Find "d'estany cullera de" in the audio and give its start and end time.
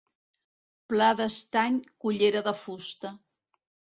1.19-2.53